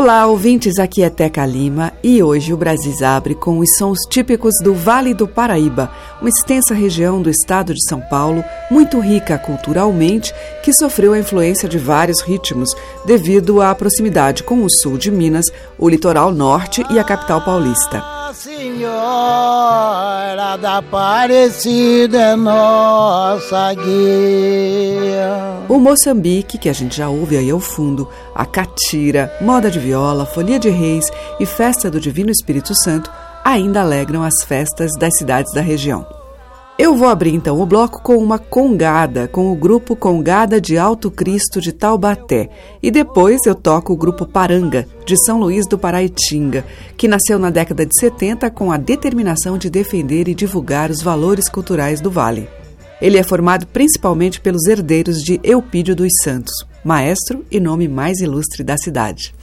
Olá, 0.00 0.26
ouvintes, 0.26 0.78
aqui 0.78 1.02
é 1.02 1.10
Teca 1.10 1.44
Lima 1.44 1.92
e 2.02 2.22
hoje 2.22 2.54
o 2.54 2.56
Brasis 2.56 3.02
abre 3.02 3.34
com 3.34 3.58
os 3.58 3.76
sons 3.76 3.98
típicos 4.08 4.54
do 4.64 4.72
Vale 4.72 5.12
do 5.12 5.28
Paraíba, 5.28 5.92
uma 6.22 6.30
extensa 6.30 6.72
região 6.72 7.20
do 7.20 7.28
estado 7.28 7.74
de 7.74 7.86
São 7.86 8.00
Paulo, 8.00 8.42
muito 8.70 8.98
rica 8.98 9.36
culturalmente, 9.36 10.32
que 10.64 10.72
sofreu 10.72 11.12
a 11.12 11.18
influência 11.18 11.68
de 11.68 11.76
vários 11.76 12.22
ritmos 12.22 12.70
devido 13.04 13.60
à 13.60 13.74
proximidade 13.74 14.42
com 14.42 14.64
o 14.64 14.70
sul 14.70 14.96
de 14.96 15.10
Minas, 15.10 15.44
o 15.78 15.86
litoral 15.86 16.32
norte 16.32 16.82
e 16.90 16.98
a 16.98 17.04
capital 17.04 17.44
paulista. 17.44 18.19
Senhora 18.42 19.36
da 20.56 20.78
Aparecida 20.78 22.34
nossa 22.38 23.74
guia. 23.74 25.58
O 25.68 25.78
Moçambique, 25.78 26.56
que 26.56 26.70
a 26.70 26.72
gente 26.72 26.96
já 26.96 27.10
ouve 27.10 27.36
aí 27.36 27.50
ao 27.50 27.60
fundo, 27.60 28.08
a 28.34 28.46
catira, 28.46 29.30
moda 29.42 29.70
de 29.70 29.78
viola, 29.78 30.24
folia 30.24 30.58
de 30.58 30.70
reis 30.70 31.04
e 31.38 31.44
festa 31.44 31.90
do 31.90 32.00
Divino 32.00 32.30
Espírito 32.30 32.74
Santo 32.82 33.12
ainda 33.44 33.82
alegram 33.82 34.22
as 34.22 34.42
festas 34.42 34.90
das 34.98 35.18
cidades 35.18 35.52
da 35.52 35.60
região. 35.60 36.19
Eu 36.82 36.96
vou 36.96 37.08
abrir 37.08 37.34
então 37.34 37.60
o 37.60 37.66
bloco 37.66 38.00
com 38.00 38.16
uma 38.16 38.38
congada, 38.38 39.28
com 39.28 39.52
o 39.52 39.54
grupo 39.54 39.94
Congada 39.94 40.58
de 40.58 40.78
Alto 40.78 41.10
Cristo 41.10 41.60
de 41.60 41.72
Taubaté. 41.72 42.48
E 42.82 42.90
depois 42.90 43.40
eu 43.44 43.54
toco 43.54 43.92
o 43.92 43.96
grupo 43.96 44.24
Paranga, 44.24 44.88
de 45.04 45.14
São 45.22 45.38
Luís 45.38 45.66
do 45.66 45.78
Paraitinga, 45.78 46.64
que 46.96 47.06
nasceu 47.06 47.38
na 47.38 47.50
década 47.50 47.84
de 47.84 47.92
70 48.00 48.50
com 48.52 48.72
a 48.72 48.78
determinação 48.78 49.58
de 49.58 49.68
defender 49.68 50.26
e 50.26 50.34
divulgar 50.34 50.90
os 50.90 51.02
valores 51.02 51.50
culturais 51.50 52.00
do 52.00 52.10
Vale. 52.10 52.48
Ele 52.98 53.18
é 53.18 53.22
formado 53.22 53.66
principalmente 53.66 54.40
pelos 54.40 54.66
herdeiros 54.66 55.18
de 55.18 55.38
Eupídio 55.44 55.94
dos 55.94 56.10
Santos, 56.24 56.64
maestro 56.82 57.44
e 57.50 57.60
nome 57.60 57.88
mais 57.88 58.20
ilustre 58.20 58.64
da 58.64 58.78
cidade. 58.78 59.34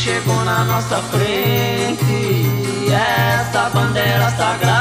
Chegou 0.00 0.42
na 0.46 0.64
nossa 0.64 0.96
frente. 0.96 2.46
Essa 2.90 3.68
bandeira 3.68 4.30
sagrada 4.30 4.79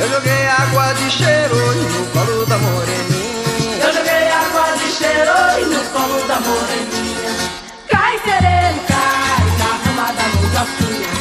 Eu 0.00 0.08
joguei 0.08 0.46
água 0.46 0.94
de 0.94 1.10
cheiro 1.10 1.54
no 1.54 2.06
colo 2.06 2.46
da 2.46 2.56
moreninha. 2.56 3.84
Eu 3.84 3.92
joguei 3.92 4.30
água 4.30 4.74
de 4.78 4.90
cheiro 4.90 5.66
no 5.66 5.84
colo 5.90 6.26
da 6.26 6.40
moreninha. 6.40 7.36
Cai 7.86 8.18
sereno, 8.20 8.80
cai, 8.88 9.44
na 9.58 9.90
ramada 9.90 10.22
luz. 10.40 11.19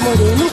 moreno. 0.00 0.47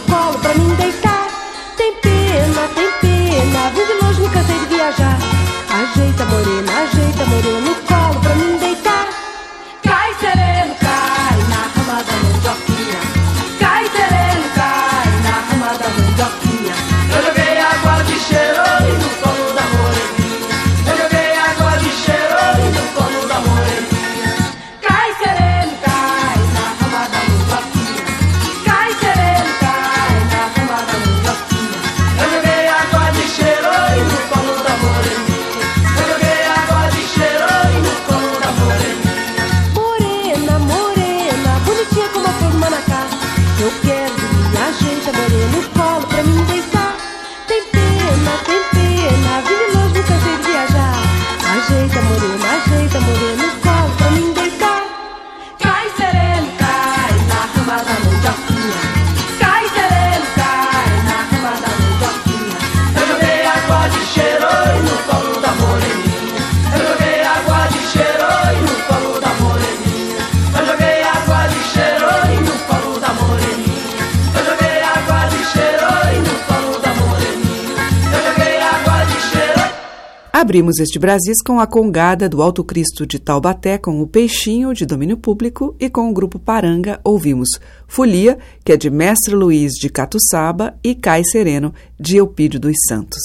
Abrimos 80.45 80.77
este 80.77 80.99
Brasis 80.99 81.41
com 81.43 81.59
a 81.59 81.65
Congada 81.65 82.29
do 82.29 82.39
Alto 82.39 82.63
Cristo 82.63 83.03
de 83.03 83.17
Taubaté, 83.17 83.79
com 83.79 83.99
o 83.99 84.05
Peixinho, 84.05 84.75
de 84.75 84.85
domínio 84.85 85.17
público, 85.17 85.75
e 85.79 85.89
com 85.89 86.07
o 86.07 86.13
grupo 86.13 86.37
Paranga 86.37 86.99
ouvimos 87.03 87.49
Folia, 87.87 88.37
que 88.63 88.71
é 88.71 88.77
de 88.77 88.91
Mestre 88.91 89.33
Luiz 89.33 89.71
de 89.73 89.89
Catuçaba, 89.89 90.75
e 90.83 90.93
Cai 90.93 91.23
Sereno, 91.23 91.73
de 91.99 92.17
Eupídio 92.17 92.59
dos 92.59 92.75
Santos. 92.87 93.23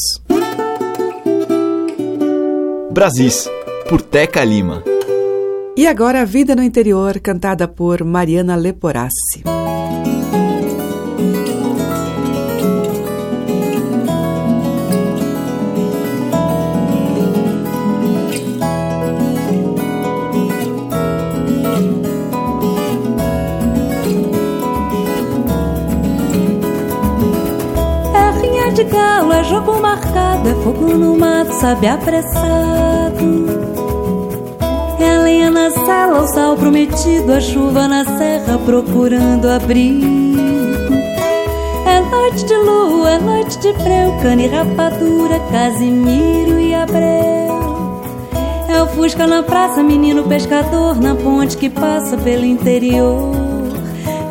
Brasis, 2.90 3.46
por 3.86 4.00
Teca 4.00 4.42
Lima. 4.42 4.82
E 5.76 5.86
agora 5.86 6.22
a 6.22 6.24
Vida 6.24 6.56
no 6.56 6.62
Interior, 6.62 7.20
cantada 7.20 7.68
por 7.68 8.02
Mariana 8.02 8.56
Leporassi. 8.56 9.44
Galo, 28.90 29.32
é 29.32 29.44
jogo 29.44 29.80
marcado, 29.80 30.48
é 30.48 30.54
fogo 30.62 30.88
no 30.94 31.16
mato, 31.16 31.52
sabe 31.52 31.86
apressado. 31.86 33.60
É 34.98 35.16
a 35.16 35.18
lenha 35.20 35.50
na 35.50 35.70
sala, 35.70 36.22
o 36.22 36.26
sal 36.26 36.56
prometido, 36.56 37.32
a 37.32 37.40
chuva 37.40 37.88
na 37.88 38.04
serra 38.04 38.58
procurando 38.58 39.48
abrigo. 39.48 40.20
É 41.86 42.00
noite 42.00 42.44
de 42.44 42.56
lua, 42.56 43.10
é 43.10 43.18
noite 43.18 43.58
de 43.58 43.72
breu, 43.72 44.16
cana 44.22 44.42
e 44.42 44.46
rapadura, 44.46 45.40
Casimiro 45.50 46.60
e 46.60 46.74
Abreu. 46.74 48.00
É 48.68 48.82
o 48.82 48.86
Fusca 48.86 49.26
na 49.26 49.42
praça, 49.42 49.82
menino 49.82 50.22
pescador, 50.24 51.00
na 51.00 51.14
ponte 51.14 51.56
que 51.56 51.68
passa 51.68 52.16
pelo 52.16 52.44
interior. 52.44 53.32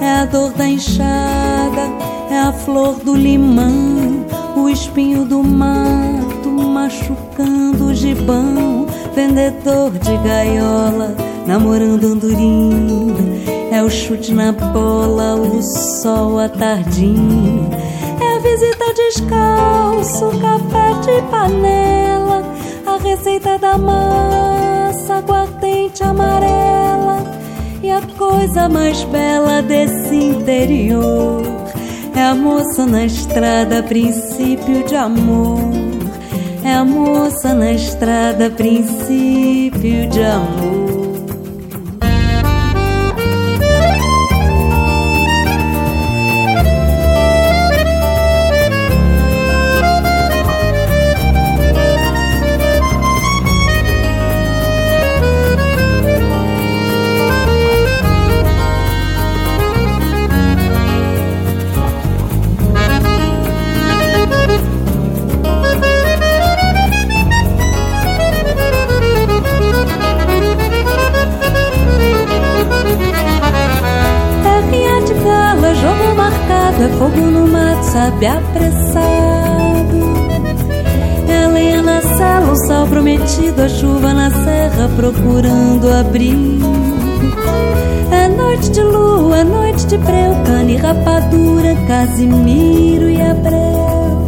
É 0.01 0.21
a 0.21 0.25
dor 0.25 0.51
da 0.51 0.65
enxada, 0.65 1.81
é 2.31 2.39
a 2.39 2.53
flor 2.53 2.95
do 3.03 3.15
limão, 3.15 4.25
o 4.55 4.69
espinho 4.69 5.25
do 5.25 5.43
mato 5.43 6.49
machucando 6.49 7.85
o 7.87 7.93
gibão. 7.93 8.85
Vendedor 9.15 9.91
de 9.91 10.17
gaiola, 10.17 11.15
namorando 11.45 12.05
andorinha. 12.05 13.15
É 13.71 13.83
o 13.83 13.89
chute 13.89 14.33
na 14.33 14.51
bola, 14.51 15.35
o 15.35 15.61
sol 15.61 16.39
à 16.39 16.49
tardinha. 16.49 17.69
É 18.21 18.37
a 18.37 18.39
visita 18.39 18.93
descalço, 18.93 20.29
café 20.39 20.93
de 21.01 21.21
panela. 21.29 22.43
A 22.85 22.97
receita 22.97 23.57
da 23.57 23.77
massa, 23.77 25.15
aguardente 25.15 26.03
amarela. 26.03 27.23
E 27.83 27.91
a 27.91 28.01
coisa 28.17 28.67
mais 28.67 29.03
bela 29.05 29.61
desse 29.61 30.15
interior 30.15 31.59
é 32.19 32.23
a 32.25 32.35
moça 32.35 32.85
na 32.85 33.05
estrada, 33.05 33.81
princípio 33.81 34.85
de 34.85 34.93
amor. 34.93 35.61
É 36.65 36.73
a 36.73 36.83
moça 36.83 37.53
na 37.53 37.71
estrada, 37.71 38.49
princípio 38.49 40.09
de 40.09 40.21
amor. 40.21 40.98
Casimiro 92.09 93.07
e 93.07 93.21
Abreu. 93.21 94.27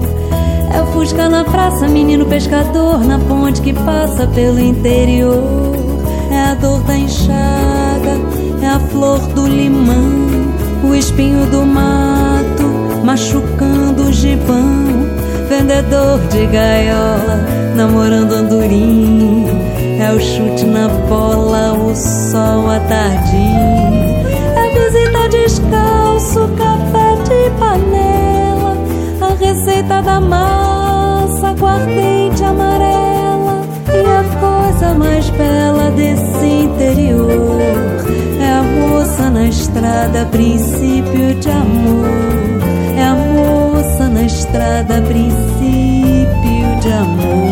É 0.71 0.81
o 0.81 0.85
Fusca 0.93 1.27
na 1.27 1.43
praça, 1.43 1.87
menino 1.87 2.27
pescador, 2.27 3.03
na 3.03 3.17
ponte 3.17 3.59
que 3.59 3.73
passa 3.73 4.27
pelo 4.27 4.59
interior. 4.59 5.75
É 6.29 6.51
a 6.51 6.53
dor 6.53 6.79
da 6.83 6.95
enxada, 6.95 8.19
é 8.61 8.67
a 8.67 8.79
flor 8.79 9.19
do 9.33 9.47
limão, 9.47 10.05
o 10.83 10.93
espinho 10.93 11.47
do 11.47 11.65
mato 11.65 13.01
machucando 13.03 14.03
o 14.03 14.13
gibão. 14.13 15.09
Vendedor 15.49 16.19
de 16.29 16.45
gaiola, 16.45 17.47
namorando 17.75 18.33
andorinha. 18.33 19.51
É 19.99 20.13
o 20.13 20.19
chute 20.19 20.65
na 20.65 20.87
bola, 20.87 21.73
o 21.73 21.95
sol 21.95 22.69
a 22.69 22.79
tardim. 22.81 23.90
Panela. 27.61 28.75
A 29.21 29.33
receita 29.35 30.01
da 30.01 30.19
massa, 30.19 31.49
aguardente 31.49 32.43
amarela. 32.43 33.61
E 33.87 33.99
a 34.19 34.23
coisa 34.39 34.93
mais 34.95 35.29
bela 35.29 35.91
desse 35.91 36.45
interior 36.45 37.61
é 38.39 38.51
a 38.51 38.63
moça 38.63 39.29
na 39.29 39.47
estrada, 39.47 40.25
princípio 40.25 41.35
de 41.35 41.49
amor. 41.49 42.07
É 42.97 43.03
a 43.03 43.15
moça 43.15 44.07
na 44.07 44.23
estrada, 44.23 45.01
princípio 45.01 46.79
de 46.81 46.91
amor. 46.91 47.50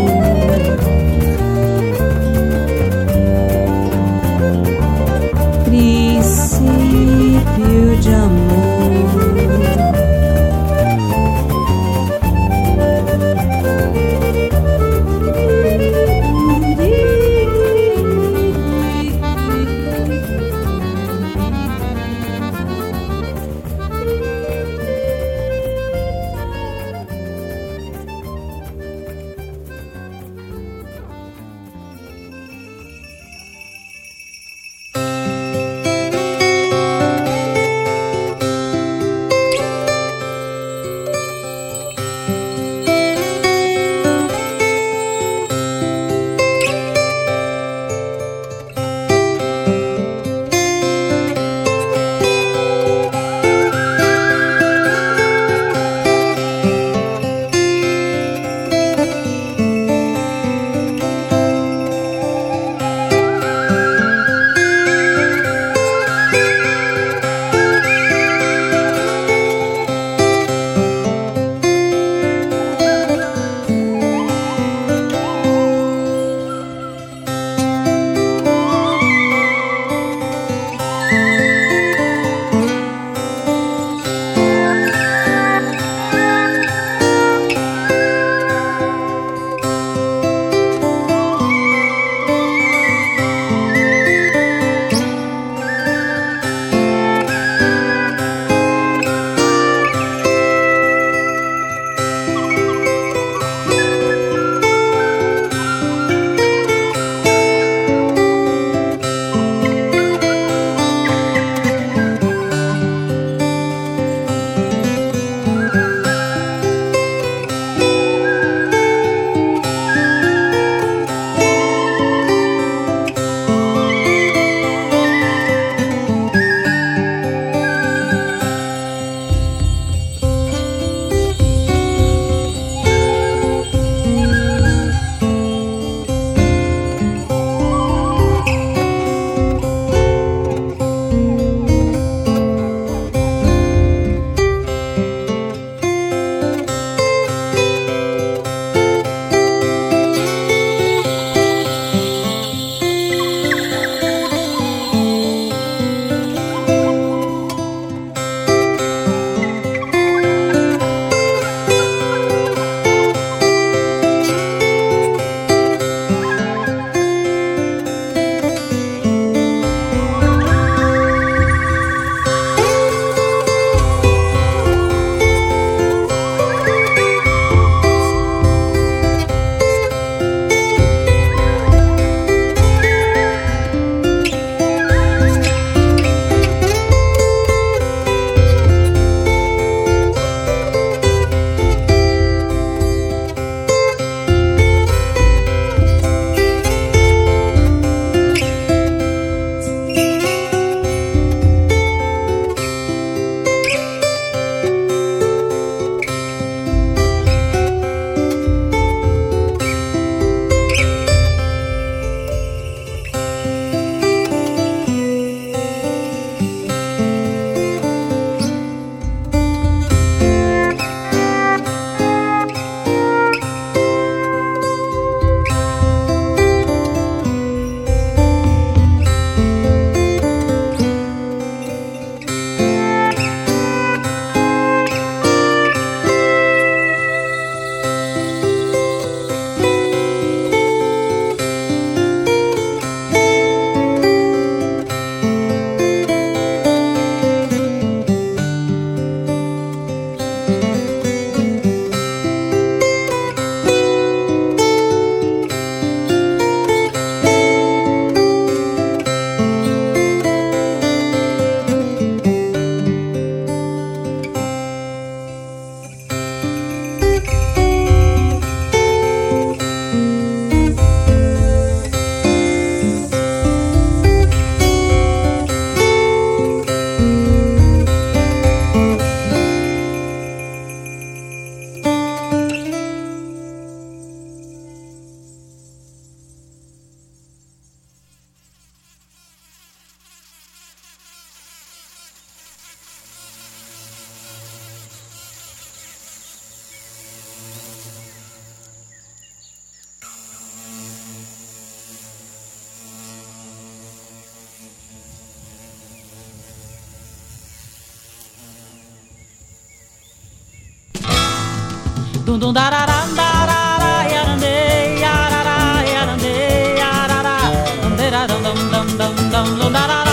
Dum 312.30 312.38
dum 312.38 312.54
darará, 312.54 313.08
darará, 313.16 314.06
yarandê, 314.08 315.00
yarará, 315.02 315.82
yarandê, 315.82 316.76
yarará. 316.78 317.38
Dum 317.82 317.96
dum 317.98 318.60
dum 318.70 318.86
dum 319.00 319.20
dum 319.26 319.60
dum 319.60 319.72
darará. 319.72 320.10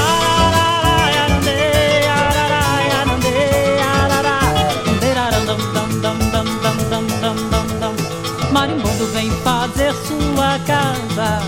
Marimbondo 8.51 9.07
vem 9.13 9.31
fazer 9.45 9.93
sua 9.93 10.59
casa 10.61 11.43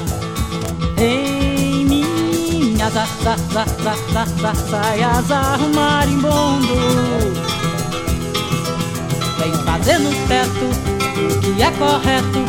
em 0.98 1.87
minhas 1.87 2.92
za, 2.92 3.06
za, 3.25 3.37
za, 3.54 3.64
za, 3.64 3.94
za, 4.12 4.25
za, 4.42 4.54
saias 4.54 5.28
marimbondo 5.75 6.76
Vem 6.76 7.48
fazer 9.68 9.98
no 9.98 10.10
teto 10.26 10.64
o 10.64 11.40
que 11.40 11.62
é 11.62 11.70
correto. 11.72 12.42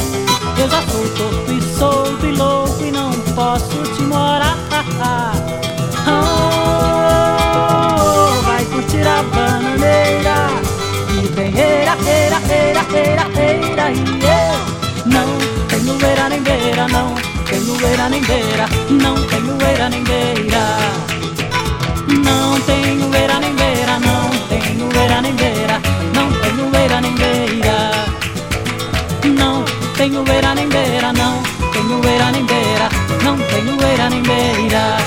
Eu 0.57 0.69
já 0.69 0.81
sou 0.83 1.09
torto 1.17 1.51
e 1.51 1.61
solto 1.77 2.25
e 2.25 2.31
louco 2.31 2.81
e 2.85 2.91
não 2.91 3.11
posso 3.35 3.83
te 3.93 4.01
morar. 4.03 4.57
Oh, 6.07 6.81
Vai 8.43 8.63
curtir 8.65 9.05
a 9.05 9.21
bananeira. 9.23 10.47
E 11.21 11.27
tem 11.35 11.47
eira, 11.47 11.97
eira, 12.07 12.39
eira, 12.49 12.85
eira, 12.93 13.25
eira 13.37 13.91
E 13.91 13.95
eu 14.23 14.55
não 15.05 15.27
tenho 15.67 15.93
eira 16.05 16.29
nem 16.29 16.41
beira, 16.41 16.87
não 16.87 17.15
tenho 17.45 17.75
eira 17.85 18.09
nem 18.09 18.23
beira 18.23 18.65
Não 18.89 19.15
tenho 19.27 19.57
eira 19.67 19.89
nem 19.89 20.03
beira. 20.03 20.63
Não 22.23 22.59
tenho 22.61 23.15
eira 23.15 23.39
nem 23.39 23.53
beira, 23.55 23.99
não 23.99 24.29
tenho 24.47 24.89
eira 25.01 25.21
nem 25.21 25.33
beira 25.33 25.68
tenho 29.99 30.23
eira 30.31 30.55
nem 30.55 30.69
beira, 30.69 31.11
não 31.11 31.43
tenho 31.73 32.01
eira 32.07 32.31
nem 32.31 32.45
beira 32.45 32.87
Não 33.21 33.37
tenho 33.37 33.77
eira 33.85 34.09
nem 34.09 34.23
beira 34.23 34.97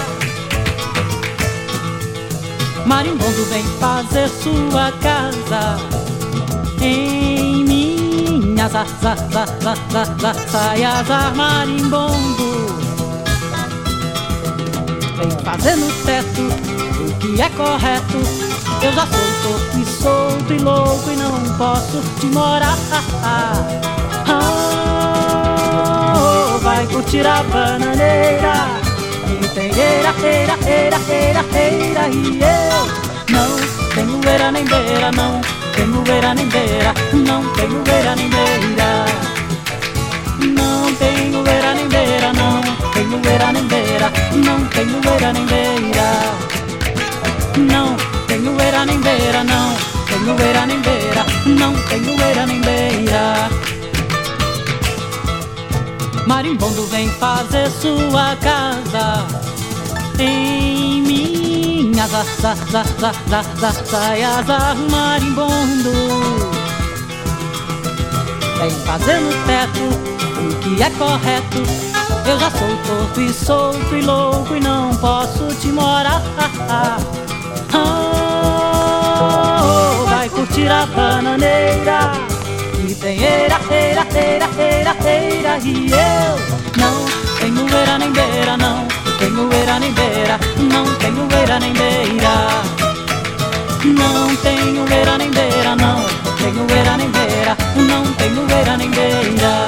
Marimbondo 2.84 3.44
vem 3.46 3.64
fazer 3.80 4.28
sua 4.28 4.92
casa 5.00 5.78
em 6.82 7.64
minhas 7.64 8.72
za, 8.72 8.84
za, 11.06 11.30
marimbondo. 11.36 12.66
Vem 15.16 15.30
fazer 15.42 15.76
no 15.76 15.90
teto 16.04 16.42
o 17.00 17.14
que 17.18 17.40
é 17.40 17.48
correto. 17.50 18.18
Eu 18.82 18.92
já 18.92 19.06
sou 19.06 19.20
torto 19.42 19.78
e 19.78 19.86
solto 19.86 20.52
e 20.52 20.58
louco 20.58 21.10
e 21.10 21.16
não 21.16 21.56
posso 21.56 22.02
te 22.18 22.26
morar. 22.26 22.76
Vai 26.74 26.86
curtir 26.86 27.26
a 27.26 27.42
bananeira. 27.42 28.54
E 29.28 29.46
tem 29.48 29.66
eira, 29.66 30.14
eira, 30.24 30.56
eira, 30.66 30.98
eira, 31.06 31.44
eira 31.54 32.08
E 32.08 32.40
eu 32.40 32.82
não 33.28 33.50
tenho 33.94 34.20
eira 34.26 34.50
nem 34.50 34.64
beira, 34.64 35.12
não 35.12 35.40
Tenho 35.76 36.02
eira 36.10 36.34
nem 36.34 36.48
beira, 36.48 36.94
não 37.12 37.44
tenho 37.52 37.84
eira 37.94 38.16
nem 38.16 38.30
beira. 38.30 39.04
Não 40.56 40.94
tenho 40.94 41.46
eira 41.46 41.74
nem 41.74 41.88
beira, 41.88 42.32
não 42.32 42.62
Tenho 42.94 43.20
eira 43.30 43.52
nem 43.52 43.66
beira, 43.66 44.10
não 44.32 44.66
tenho 44.68 45.00
eira 45.12 45.32
nem 45.34 45.44
beira. 45.44 46.12
Não 47.58 47.96
tenho 48.28 48.62
eira 48.62 48.86
nem 48.86 48.98
beira, 48.98 49.44
não 49.44 49.76
Tenho 50.06 50.40
eira 50.40 50.66
nem 50.66 50.80
beira, 50.80 51.26
não 51.44 51.74
tenho 51.74 52.22
eira 52.22 52.46
nem 52.46 52.60
beira 52.62 53.51
Marimbondo 56.34 56.86
vem 56.86 57.10
fazer 57.10 57.70
sua 57.70 58.34
casa 58.36 59.26
em 60.18 61.02
minhas 61.02 62.10
za, 62.10 62.24
za, 62.40 62.54
za, 62.64 62.84
za, 63.28 63.42
za, 63.60 63.70
za, 64.42 64.74
marimbondo. 64.90 65.92
Vem 68.58 68.70
fazer 68.70 69.20
no 69.20 69.30
teto 69.44 69.90
o 70.40 70.54
que 70.60 70.82
é 70.82 70.88
correto. 70.88 71.62
Eu 72.26 72.40
já 72.40 72.50
sou 72.50 72.78
torto 72.86 73.20
e 73.20 73.30
solto 73.30 73.94
e 73.94 74.00
louco 74.00 74.56
e 74.56 74.60
não 74.60 74.96
posso 74.96 75.54
te 75.60 75.68
morar. 75.68 76.22
Oh, 77.74 80.06
vai 80.06 80.30
curtir 80.30 80.68
a 80.68 80.86
bananeira. 80.86 82.31
E 82.84 82.94
tem 82.96 83.16
eira, 83.22 83.60
eira, 83.70 84.06
eira, 84.12 84.50
eira, 84.58 84.96
eira 85.04 85.58
E 85.62 85.88
eu 85.88 86.36
não 86.76 87.04
tenho 87.38 87.76
eira 87.78 87.98
nem 87.98 88.10
beira, 88.10 88.56
não 88.56 88.86
Tenho 89.18 89.52
eira 89.52 89.78
nem 89.78 89.92
beira, 89.92 90.40
não 90.58 90.84
tenho 90.96 91.28
eira 91.38 91.60
nem 91.60 91.72
beira. 91.72 92.62
Não 93.84 94.36
tenho 94.36 94.92
eira 94.92 95.16
nem 95.16 95.30
beira, 95.30 95.76
não 95.76 96.04
Tenho 96.38 96.66
eira 96.76 96.96
nem 96.96 97.10
beira, 97.10 97.56
não 97.76 98.12
tenho 98.14 98.50
eira 98.50 98.76
nem 98.76 98.90
beira. 98.90 99.66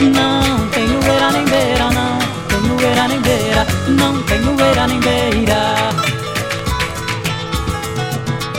Não 0.00 0.68
tenho 0.68 1.02
eira 1.02 1.30
nem 1.32 1.44
beira, 1.46 1.90
não 1.90 2.18
Tenho 2.48 2.80
eira 2.80 3.08
nem 3.08 3.20
beira, 3.20 3.66
não 3.88 4.22
tenho 4.24 4.60
eira 4.60 4.86
nem 4.86 5.00
beira. 5.00 6.10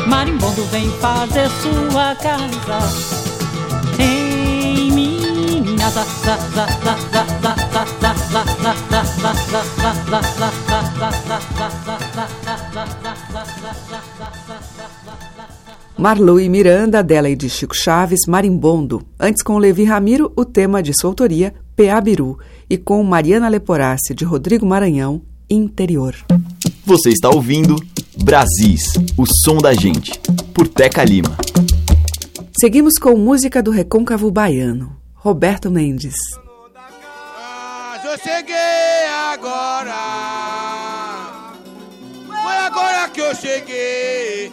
Marimbondo 0.08 0.66
vem 0.66 0.90
fazer 1.00 1.50
sua 1.62 2.16
casa 2.16 3.11
em 4.02 4.92
minha 4.92 5.90
za, 5.90 6.04
za, 6.04 6.38
za, 6.56 6.66
za, 6.84 6.98
za, 7.12 7.26
za, 7.42 7.56
za, 7.62 8.16
za, 8.32 8.32
za, 8.32 8.44
za, 8.44 8.74
za, 9.22 9.32
za, 9.32 9.54
za, 9.54 9.82
za, 10.02 10.22
za, 10.22 10.52
za, 10.92 11.12
za, 11.28 11.52
Marlu 16.02 16.40
e 16.40 16.50
Miranda, 16.50 17.04
dela 17.04 17.30
e 17.30 17.36
de 17.36 17.48
Chico 17.48 17.76
Chaves, 17.76 18.22
Marimbondo. 18.28 19.04
Antes 19.20 19.44
com 19.44 19.60
Levi 19.60 19.84
Ramiro, 19.84 20.34
o 20.36 20.44
tema 20.44 20.82
de 20.82 20.94
sua 21.00 21.12
autoria, 21.12 21.54
Peabiru. 21.76 22.40
E 22.68 22.76
com 22.76 23.04
Mariana 23.04 23.48
Leporassi, 23.48 24.16
de 24.16 24.26
Rodrigo 24.26 24.66
Maranhão, 24.66 25.22
Interior. 25.48 26.16
Você 26.86 27.10
está 27.10 27.30
ouvindo 27.30 27.76
Brasis, 28.18 28.94
o 29.16 29.26
som 29.46 29.58
da 29.58 29.74
gente, 29.74 30.12
por 30.56 30.68
Teca 30.68 31.04
Lima. 31.04 31.38
Seguimos 32.60 32.98
com 33.00 33.16
música 33.16 33.64
do 33.64 33.72
Recôncavo 33.72 34.30
Baiano, 34.30 35.00
Roberto 35.16 35.72
Mendes. 35.72 36.16
Mas 37.34 38.04
eu 38.04 38.18
cheguei 38.18 39.06
agora. 39.32 39.94
Foi 42.28 42.58
agora 42.58 43.10
que 43.10 43.22
eu 43.22 43.34
cheguei. 43.36 44.52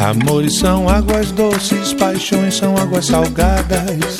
Amores 0.00 0.58
são 0.58 0.88
águas 0.88 1.32
doces, 1.32 1.92
paixões 1.92 2.56
são 2.56 2.76
águas 2.76 3.06
salgadas. 3.06 4.18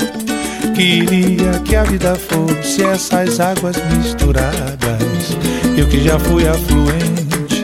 Queria 0.74 1.52
que 1.64 1.76
a 1.76 1.84
vida 1.84 2.16
fosse 2.16 2.82
essas 2.82 3.38
águas 3.38 3.76
misturadas. 3.92 5.36
Eu 5.76 5.86
que 5.88 6.02
já 6.02 6.18
fui 6.18 6.48
afluente 6.48 7.62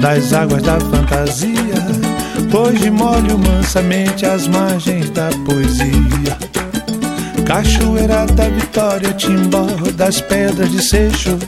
das 0.00 0.32
águas 0.32 0.62
da 0.62 0.80
fantasia. 0.80 1.52
Hoje 2.54 2.90
molho 2.90 3.38
mansamente 3.38 4.24
as 4.24 4.48
margens 4.48 5.10
da 5.10 5.28
poesia. 5.44 6.36
Cachoeira 7.46 8.24
da 8.26 8.48
Vitória, 8.48 9.12
Timbó 9.12 9.66
das 9.94 10.22
pedras 10.22 10.70
de 10.70 10.82
Seixo. 10.82 11.38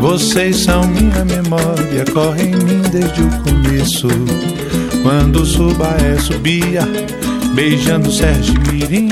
Vocês 0.00 0.64
são 0.64 0.84
minha 0.86 1.24
memória, 1.24 2.04
correm 2.12 2.52
em 2.52 2.56
mim 2.56 2.82
desde 2.90 3.22
o 3.22 3.30
começo. 3.42 4.08
Quando 5.06 5.42
o 5.42 5.46
Subaé 5.46 6.18
subia, 6.18 6.82
beijando 7.54 8.10
Sérgio 8.10 8.54
Mirim, 8.62 9.08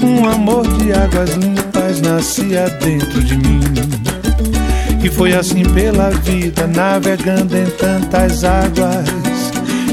um 0.00 0.24
amor 0.28 0.64
de 0.78 0.92
águas 0.92 1.30
limpas 1.30 2.00
nascia 2.00 2.68
dentro 2.80 3.20
de 3.20 3.36
mim. 3.36 3.58
E 5.02 5.08
foi 5.08 5.34
assim 5.34 5.64
pela 5.64 6.10
vida, 6.10 6.68
navegando 6.68 7.56
em 7.56 7.66
tantas 7.70 8.44
águas, 8.44 9.08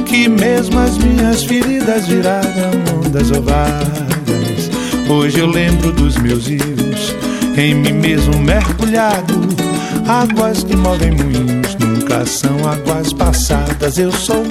que 0.06 0.30
mesmo 0.30 0.80
as 0.80 0.96
minhas 1.00 1.44
feridas 1.44 2.06
viraram 2.08 2.70
ondas 3.04 3.32
ovadas. 3.32 4.70
Hoje 5.10 5.40
eu 5.40 5.48
lembro 5.48 5.92
dos 5.92 6.18
meus 6.18 6.46
rios, 6.46 7.16
em 7.58 7.74
mim 7.74 7.94
mesmo 7.94 8.38
mergulhado. 8.42 9.34
Águas 10.08 10.64
que 10.64 10.76
movem 10.76 11.14
moinhos 11.14 11.76
nunca 11.80 12.28
são 12.28 12.60
águas 12.68 13.12
passadas. 13.12 13.98
Eu 13.98 14.12
sou 14.12 14.46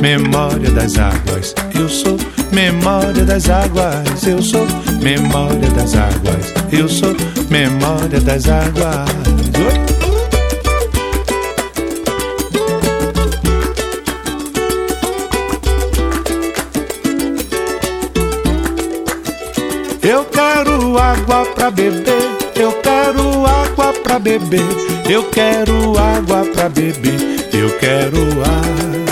memória 0.00 0.70
das 0.70 0.98
águas, 0.98 1.54
eu 1.74 1.88
sou 1.88 2.16
memória 2.52 3.24
das 3.24 3.48
águas, 3.48 4.26
eu 4.26 4.42
sou 4.42 4.66
memória 5.02 5.70
das 5.70 5.94
águas, 5.94 6.52
eu 6.72 6.88
sou 6.88 7.14
memória 7.50 8.20
das 8.20 8.48
águas. 8.48 9.08
Oi? 9.58 9.94
Eu 20.02 20.24
quero 20.26 20.98
água 20.98 21.46
pra 21.54 21.70
beber, 21.70 22.36
eu 22.54 22.72
quero 22.82 23.46
água 23.46 23.92
pra 24.02 24.18
beber, 24.18 24.60
eu 25.08 25.24
quero 25.30 25.98
água 25.98 26.44
pra 26.54 26.68
beber, 26.68 27.48
eu 27.52 27.70
quero 27.78 28.20
água. 28.42 29.03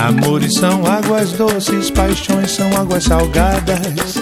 Amores 0.00 0.54
são 0.54 0.86
águas 0.86 1.32
doces, 1.32 1.90
paixões 1.90 2.52
são 2.52 2.74
águas 2.74 3.04
salgadas. 3.04 4.16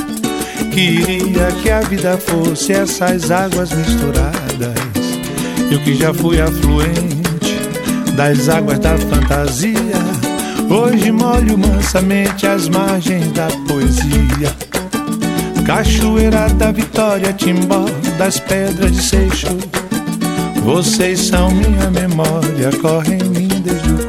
Queria 0.73 1.53
que 1.63 1.71
a 1.71 1.81
vida 1.83 2.19
fosse 2.19 2.73
essas 2.73 3.31
águas 3.31 3.71
misturadas. 3.71 4.75
Eu 5.71 5.79
que 5.79 5.95
já 5.95 6.13
fui 6.13 6.41
afluente 6.41 7.61
das 8.17 8.49
águas 8.49 8.81
da 8.81 8.99
fantasia. 8.99 9.79
Hoje 10.69 11.13
molho 11.13 11.57
mansamente 11.57 12.45
as 12.45 12.69
margens 12.69 13.31
da 13.31 13.47
poesia. 13.69 14.53
Cachoeira 15.65 16.49
da 16.55 16.73
Vitória, 16.73 17.33
Timbó 17.33 17.85
das 18.19 18.41
Pedras 18.41 18.91
de 18.91 19.01
Seixo. 19.01 19.57
Vocês 20.65 21.21
são 21.21 21.53
minha 21.53 21.89
memória, 21.89 22.71
correm 22.83 23.21
em 23.21 23.29
mim 23.29 23.49
desde 23.65 23.91
o. 23.93 24.08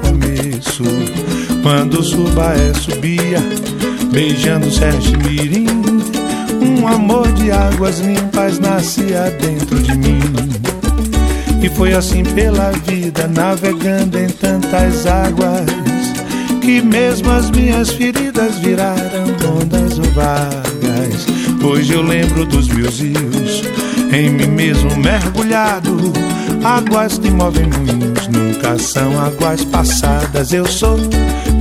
Quando 1.62 2.02
Subaé 2.04 2.74
subia, 2.74 3.40
beijando 4.12 4.72
Sérgio 4.72 5.18
Mirim, 5.20 5.68
um 6.62 6.88
amor 6.88 7.32
de 7.34 7.52
águas 7.52 8.00
limpas 8.00 8.60
nascia 8.60 9.30
dentro 9.42 9.78
de 9.80 9.96
mim. 9.98 10.20
E 11.62 11.70
foi 11.70 11.94
assim 11.94 12.24
pela 12.24 12.72
vida, 12.72 13.28
navegando 13.28 14.18
em 14.18 14.28
tantas 14.28 15.06
águas 15.06 15.66
que 16.62 16.82
mesmo 16.82 17.32
as 17.32 17.50
minhas 17.50 17.90
feridas 17.90 18.56
viraram 18.60 19.26
ondas 19.60 19.98
vagas. 20.14 21.26
Hoje 21.64 21.94
eu 21.94 22.02
lembro 22.02 22.46
dos 22.46 22.68
meus 22.68 23.00
rios, 23.00 23.64
em 24.12 24.30
mim 24.30 24.48
mesmo 24.48 24.96
mergulhado. 24.98 26.12
Águas 26.64 27.18
que 27.18 27.30
movem 27.30 27.68
moinhos 27.68 28.28
nunca 28.28 28.78
são 28.78 29.20
águas 29.20 29.64
passadas. 29.66 30.52
Eu 30.52 30.66
sou 30.66 30.98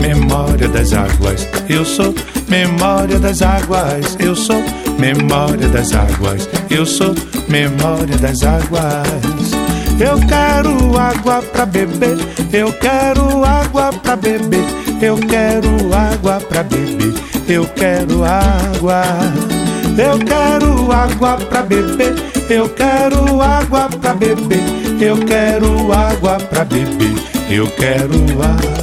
memória 0.00 0.68
das 0.68 0.92
águas, 0.92 1.46
eu 1.68 1.84
sou 1.84 2.14
memória 2.48 3.18
das 3.18 3.42
águas, 3.42 4.16
eu 4.18 4.34
sou 4.34 4.62
memória 4.98 5.68
das 5.68 5.92
águas, 5.92 6.48
eu 6.70 6.86
sou 6.86 7.14
memória 7.48 8.16
das 8.16 8.42
águas. 8.42 9.68
Eu 10.00 10.18
quero 10.26 10.96
água 10.96 11.42
pra 11.42 11.66
beber, 11.66 12.16
eu 12.52 12.72
quero 12.72 13.44
água 13.44 13.92
pra 13.92 14.14
beber, 14.16 14.64
eu 15.02 15.16
quero 15.16 15.68
água 15.92 16.40
pra 16.48 16.62
beber, 16.62 17.14
eu 17.48 17.66
quero 17.66 18.24
água. 18.24 19.57
Eu 19.98 20.18
quero 20.20 20.92
água 20.92 21.36
pra 21.36 21.62
beber, 21.62 22.14
eu 22.48 22.68
quero 22.68 23.42
água 23.42 23.88
pra 24.00 24.14
beber, 24.14 24.62
eu 25.00 25.16
quero 25.26 25.92
água 25.92 26.38
pra 26.38 26.64
beber, 26.64 27.14
eu 27.50 27.66
quero 27.72 28.14
água. 28.40 28.78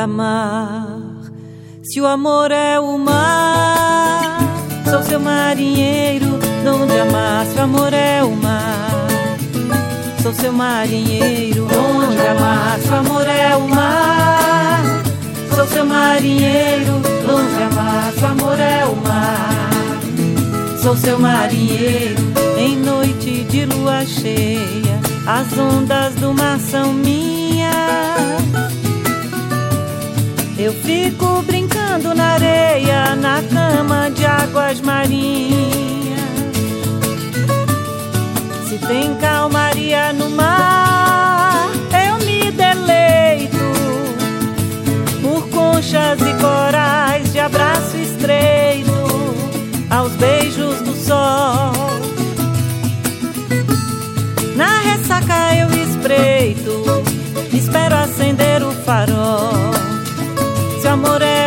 Amar? 0.00 0.86
Se 1.82 2.00
o 2.00 2.06
amor 2.06 2.50
é 2.50 2.80
o 2.80 2.96
mar, 2.96 3.79
sou 4.90 5.02
seu 5.04 5.20
marinheiro. 5.20 6.38
Donde 6.64 6.98
amar? 6.98 7.46
Se 7.46 7.56
o 7.58 7.62
amor 7.62 7.92
é 7.92 8.22
o 8.22 8.32
mar, 8.32 9.06
sou 10.22 10.34
seu 10.34 10.52
marinheiro. 10.52 11.66
Donde 11.66 12.26
amar? 12.26 12.78
Se 12.80 12.88
o 12.88 12.94
amor 12.96 13.26
é 13.26 13.56
o 13.56 13.68
mar, 13.68 14.82
sou 15.54 15.66
seu 15.66 15.86
marinheiro. 15.86 17.00
Donde 17.26 17.62
amar? 17.62 18.12
Se 18.12 18.24
o 18.24 18.26
amor 18.26 18.60
é 18.60 18.84
o 18.84 18.96
mar, 18.96 19.70
sou 20.82 20.96
seu 20.96 21.18
marinheiro. 21.18 22.30
Em 22.58 22.76
noite 22.76 23.44
de 23.44 23.64
lua 23.66 24.04
cheia, 24.04 25.00
as 25.26 25.56
ondas 25.56 26.14
do 26.16 26.34
mar 26.34 26.58
são 26.58 26.92
minhas. 26.92 27.70
Eu 30.58 30.74
fico 30.74 31.42
brincando 31.46 31.79
na 31.98 32.34
areia, 32.34 33.16
na 33.16 33.42
cama 33.42 34.10
de 34.10 34.24
águas 34.24 34.80
marinhas. 34.80 36.20
Se 38.68 38.78
tem 38.78 39.16
calmaria 39.16 40.12
no 40.12 40.30
mar, 40.30 41.68
eu 42.06 42.24
me 42.24 42.50
deleito 42.52 43.58
por 45.20 45.48
conchas 45.48 46.20
e 46.20 46.32
corais 46.40 47.32
de 47.32 47.40
abraço 47.40 47.96
estreito 47.96 48.92
aos 49.90 50.12
beijos 50.12 50.80
do 50.82 50.94
sol. 50.94 51.72
Na 54.54 54.78
ressaca 54.80 55.56
eu 55.56 55.68
espreito, 55.82 56.84
espero 57.52 57.96
acender 57.96 58.62
o 58.62 58.70
farol. 58.70 59.50
Se 60.80 60.86
o 60.86 60.90
amor 60.90 61.20
é 61.20 61.39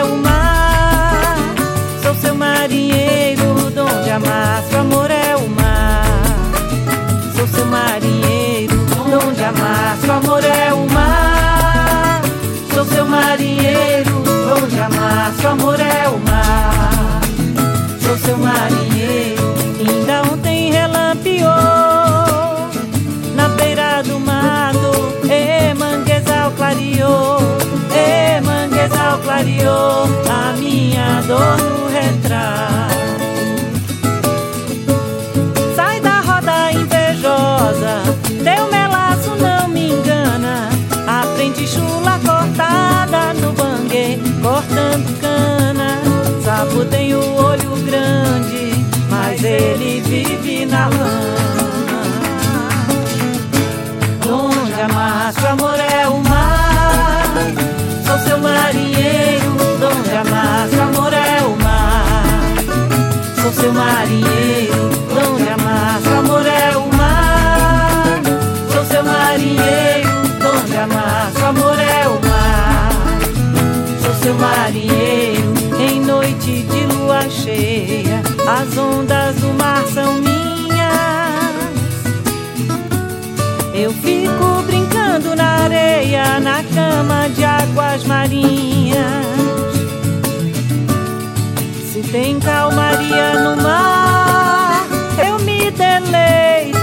as 78.53 78.77
ondas 78.77 79.35
do 79.37 79.51
mar 79.53 79.83
são 79.87 80.13
minhas. 80.15 80.33
Eu 83.73 83.91
fico 83.91 84.61
brincando 84.67 85.35
minha 85.35 86.63
cama 86.75 87.29
de 87.29 87.43
águas 87.43 88.03
marinhas. 88.03 89.25
Se 91.91 92.03
tem 92.03 92.39
calmaria 92.39 93.39
no 93.39 93.61
mar, 93.61 94.85
eu 95.25 95.39
me 95.39 95.71
deleito 95.71 96.77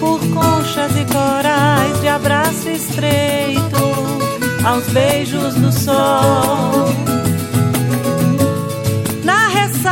por 0.00 0.18
conchas 0.34 0.96
e 0.96 1.04
corais 1.12 2.00
de 2.00 2.08
abraço 2.08 2.68
estreito 2.68 3.76
aos 4.64 4.84
beijos 4.88 5.54
do 5.54 5.70
sol. 5.70 7.11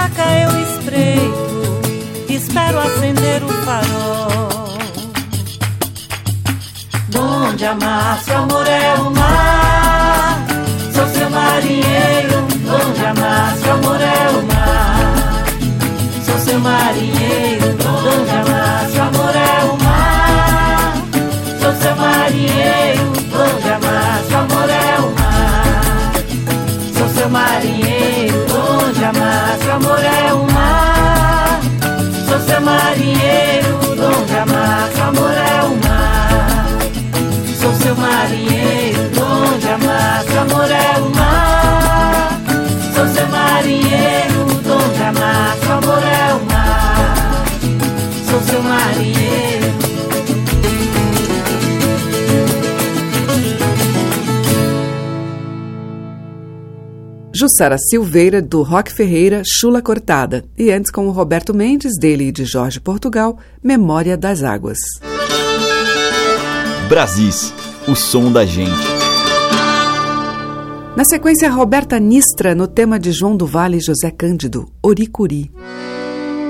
Na 0.01 0.07
ressaca 0.07 0.33
eu 0.33 0.63
espreito, 0.63 2.33
espero 2.33 2.79
acender 2.79 3.45
o 3.45 3.49
farol. 3.65 4.79
Onde 7.19 7.67
amar, 7.67 8.19
seu 8.21 8.39
amor 8.39 8.67
é 8.67 8.95
o 8.95 9.11
mar. 9.11 9.80
Jussara 57.41 57.79
Silveira, 57.79 58.43
do 58.43 58.63
Rock 58.63 58.93
Ferreira, 58.93 59.41
Chula 59.47 59.81
Cortada. 59.81 60.45
E 60.59 60.71
antes 60.71 60.91
com 60.91 61.09
o 61.09 61.11
Roberto 61.11 61.55
Mendes, 61.55 61.93
dele 61.99 62.25
e 62.25 62.33
de 62.33 62.45
Jorge 62.45 62.79
Portugal, 62.79 63.39
Memória 63.65 64.15
das 64.15 64.43
Águas. 64.43 64.77
Brasis, 66.87 67.55
o 67.89 67.95
som 67.95 68.31
da 68.31 68.45
gente. 68.45 68.71
Na 70.95 71.03
sequência, 71.07 71.51
Roberta 71.51 71.99
Nistra, 71.99 72.55
no 72.55 72.69
tema 72.69 72.99
de 72.99 73.11
João 73.11 73.35
do 73.35 73.47
Vale 73.47 73.79
e 73.79 73.81
José 73.81 74.11
Cândido, 74.11 74.71
Oricuri. 74.83 75.51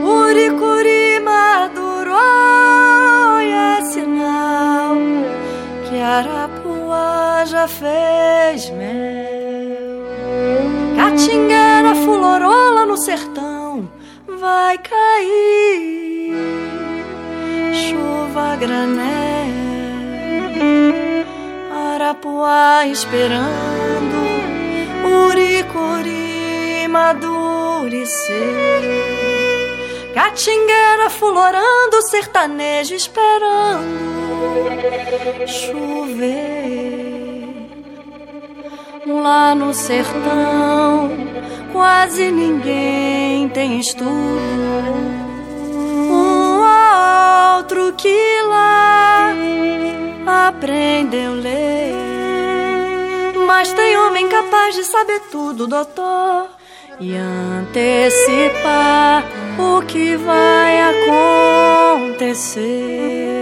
Uricuri 0.02 1.20
maduro 1.24 2.16
é 3.44 3.84
sinal 3.92 4.96
que 5.88 6.00
Arapuá 6.00 7.44
já 7.46 7.68
fez 7.68 8.70
mel. 8.70 8.89
Catingueira 11.10 11.92
fulorola 12.04 12.86
no 12.86 12.96
sertão 12.96 13.90
vai 14.38 14.78
cair 14.78 16.32
chuva 17.72 18.54
granel. 18.54 19.50
Arapuá 21.92 22.86
esperando 22.86 24.20
Uricuri 25.26 26.86
madurecer. 26.88 28.30
Catingueira 30.14 31.10
fulorando, 31.10 32.02
sertanejo 32.08 32.94
esperando 32.94 33.88
chover. 35.48 36.99
Lá 39.12 39.54
no 39.54 39.74
sertão, 39.74 41.10
quase 41.72 42.30
ninguém 42.30 43.48
tem 43.48 43.80
estudo. 43.80 44.08
Um 46.08 46.12
ou 46.12 46.60
outro 47.56 47.92
que 47.94 48.40
lá 48.48 49.34
aprendeu 50.48 51.34
ler. 51.34 51.92
Mas 53.46 53.72
tem 53.72 53.96
homem 53.98 54.28
capaz 54.28 54.76
de 54.76 54.84
saber 54.84 55.20
tudo, 55.30 55.66
doutor, 55.66 56.46
e 57.00 57.16
antecipar 57.16 59.24
o 59.58 59.82
que 59.82 60.16
vai 60.16 60.80
acontecer. 62.12 63.39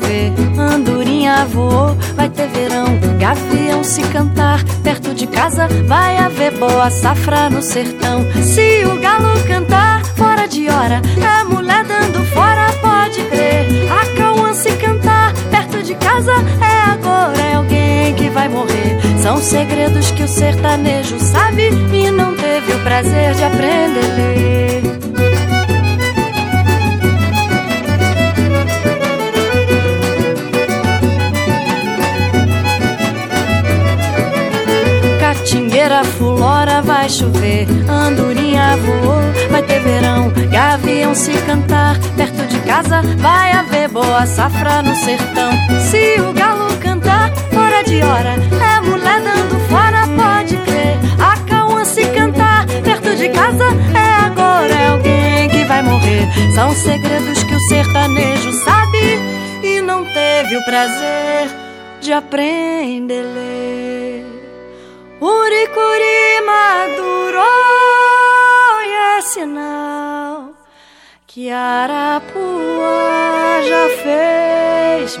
Chover. 0.00 0.32
Andorinha 0.58 1.46
voou, 1.46 1.94
vai 2.16 2.28
ter 2.28 2.48
verão. 2.48 2.86
Gavião 3.18 3.84
se 3.84 4.02
cantar, 4.02 4.62
perto 4.82 5.14
de 5.14 5.26
casa 5.26 5.68
vai 5.86 6.16
haver 6.16 6.52
boa 6.58 6.90
safra 6.90 7.50
no 7.50 7.62
sertão. 7.62 8.24
Se 8.42 8.84
o 8.84 8.98
galo 9.00 9.28
cantar, 9.46 10.04
fora 10.16 10.46
de 10.46 10.68
hora, 10.68 11.00
é 11.16 11.44
mulher 11.44 11.84
dando 11.84 12.24
fora, 12.32 12.72
pode 12.80 13.22
crer. 13.24 13.66
A 13.90 14.16
cauã 14.16 14.52
se 14.54 14.72
cantar, 14.72 15.34
perto 15.50 15.82
de 15.82 15.94
casa, 15.94 16.32
é 16.60 16.90
agora, 16.90 17.40
é 17.40 17.54
alguém 17.54 18.14
que 18.14 18.30
vai 18.30 18.48
morrer. 18.48 18.98
São 19.22 19.38
segredos 19.38 20.10
que 20.12 20.22
o 20.22 20.28
sertanejo 20.28 21.18
sabe 21.20 21.68
e 21.92 22.10
não 22.10 22.34
teve 22.34 22.72
o 22.72 22.78
prazer 22.80 23.34
de 23.34 23.44
aprender 23.44 24.99
a 35.92 36.00
ler. 36.00 36.00
Catingueira 36.00 36.04
fulora, 36.04 36.82
vai 36.82 37.08
chover. 37.08 37.66
Andorinha 37.88 38.76
voou, 38.76 39.20
vai 39.50 39.62
ter 39.62 39.80
verão. 39.80 40.30
Gavião 40.50 41.14
se 41.14 41.32
cantar, 41.42 41.98
perto 42.16 42.46
de 42.46 42.58
casa 42.60 43.02
vai 43.18 43.52
haver 43.52 43.88
boa 43.88 44.26
safra 44.26 44.82
no 44.82 44.94
sertão. 44.94 45.50
Se 45.90 46.20
o 46.20 46.32
galo 46.32 46.76
cantar, 46.78 47.32
fora 47.52 47.82
de 47.82 48.02
hora, 48.02 48.34
é 48.34 48.80
mulher 48.80 49.20
dando 49.22 49.58
fora, 49.68 50.06
pode 50.06 50.56
crer. 50.58 50.98
A 51.20 51.36
cauã 51.48 51.84
se 51.84 52.04
cantar, 52.06 52.66
perto 52.84 53.16
de 53.16 53.28
casa, 53.28 53.64
é 53.94 54.24
agora, 54.24 54.72
é 54.72 54.86
alguém 54.88 55.48
que 55.48 55.64
vai 55.64 55.82
morrer. 55.82 56.28
São 56.54 56.72
segredos 56.72 57.42
que 57.42 57.54
o 57.54 57.60
sertanejo 57.68 58.52
sabe 58.64 59.18
e 59.62 59.80
não 59.80 60.04
teve 60.04 60.56
o 60.56 60.64
prazer 60.64 61.48
de 62.00 62.12
aprender 62.12 63.24
Uricuri 65.20 66.40
maduro 66.46 67.42
é 69.18 69.20
sinal 69.20 70.54
que 71.26 71.50
Arapuá 71.50 72.10
já 73.62 73.88
fez. 74.02 75.18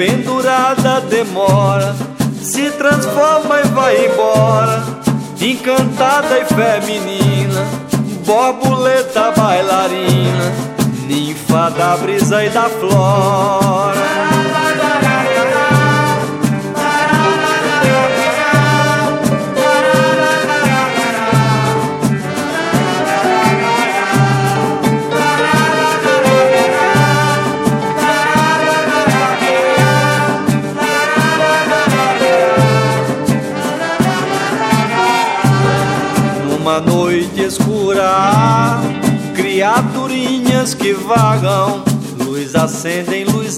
Dependurada 0.00 0.98
demora, 1.02 1.94
se 2.40 2.70
transforma 2.70 3.60
e 3.60 3.64
vai 3.64 4.06
embora, 4.06 4.82
encantada 5.38 6.38
e 6.38 6.44
feminina 6.46 7.66
borboleta 8.24 9.30
bailarina, 9.32 10.54
ninfa 11.06 11.68
da 11.72 11.98
brisa 11.98 12.42
e 12.42 12.48
da 12.48 12.62
flora. 12.62 13.29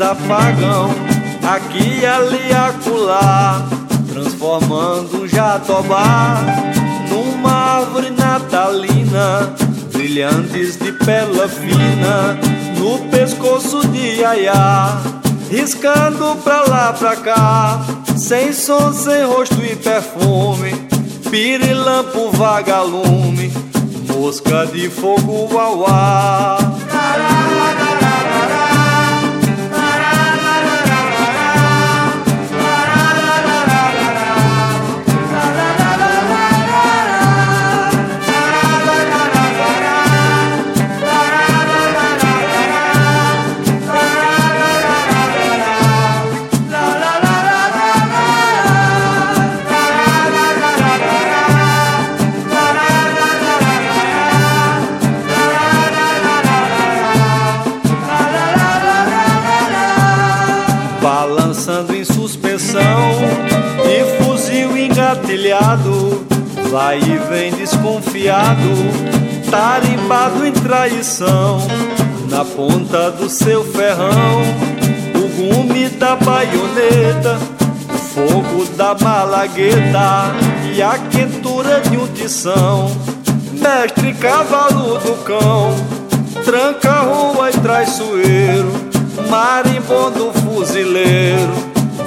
Apagam, 0.03 0.90
aqui 1.42 2.05
ali 2.05 2.53
acolá, 2.53 3.66
transformando 4.12 5.28
jatobá 5.28 6.42
numa 7.09 7.53
árvore 7.53 8.11
natalina, 8.11 9.55
brilhantes 9.92 10.76
de 10.76 10.92
pérola 10.92 11.48
fina, 11.48 12.38
no 12.78 12.98
pescoço 13.11 13.86
de 13.88 14.20
Iaiá, 14.20 15.00
riscando 15.50 16.36
pra 16.42 16.62
lá 16.62 16.92
pra 16.92 17.16
cá, 17.16 17.80
sem 18.16 18.53
som, 18.53 18.92
sem 18.92 19.24
rosto 19.24 19.62
e 19.64 19.76
perfume 19.76 20.92
pirilampo 21.32 22.30
vagalume, 22.30 23.50
mosca 24.07 24.66
de 24.66 24.90
fogo 24.90 25.48
uauá. 25.50 26.59
Vai 66.72 66.98
e 66.98 67.18
vem 67.28 67.52
desconfiado, 67.52 68.56
tarimbado 69.50 70.46
em 70.46 70.52
traição, 70.52 71.58
na 72.30 72.46
ponta 72.46 73.10
do 73.10 73.28
seu 73.28 73.62
ferrão, 73.62 74.40
o 75.14 75.28
gume 75.36 75.90
da 75.90 76.16
baioneta, 76.16 77.38
o 77.92 77.98
fogo 77.98 78.64
da 78.74 78.94
malagueta 78.94 80.32
e 80.74 80.80
a 80.80 80.98
quentura 81.10 81.82
de 81.82 81.98
um 81.98 82.06
tição, 82.06 82.90
mestre 83.52 84.14
cavalo 84.14 84.98
do 84.98 85.22
cão, 85.24 85.74
tranca 86.42 87.00
rua 87.00 87.50
e 87.50 87.60
traiçoeiro 87.60 88.72
marimbondo 89.28 90.32
fuzileiro 90.40 91.52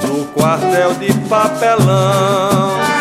do 0.02 0.24
quartel 0.32 0.92
de 0.94 1.14
papelão. 1.28 2.95